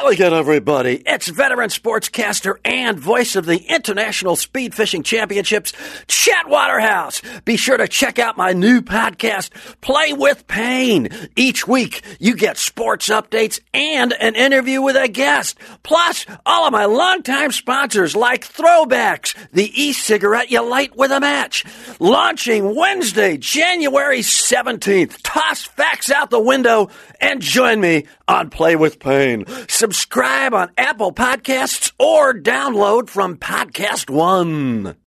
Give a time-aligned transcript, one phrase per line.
[0.00, 1.02] Golly again, everybody.
[1.06, 5.72] It's veteran sportscaster and voice of the International Speed Fishing Championships,
[6.06, 7.20] Chet Waterhouse.
[7.44, 9.50] Be sure to check out my new podcast,
[9.80, 11.08] Play with Pain.
[11.36, 15.58] Each week, you get sports updates and an interview with a guest.
[15.82, 21.64] Plus, all of my longtime sponsors like Throwbacks, the e-cigarette you light with a match.
[21.98, 25.18] Launching Wednesday, January 17th.
[25.22, 26.88] Toss facts out the window
[27.20, 29.44] and join me on Play with Pain.
[29.88, 34.98] Subscribe on Apple Podcasts or download from Podcast One.